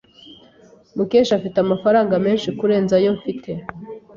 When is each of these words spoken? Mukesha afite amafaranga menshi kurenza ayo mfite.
Mukesha 0.95 1.33
afite 1.35 1.57
amafaranga 1.61 2.13
menshi 2.25 2.49
kurenza 2.59 2.93
ayo 2.99 3.11
mfite. 3.17 3.51